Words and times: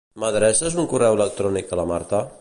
M'adreces 0.21 0.77
un 0.83 0.87
correu 0.95 1.19
electrònic 1.19 1.71
a 1.77 1.81
la 1.81 1.89
Marta? 1.95 2.29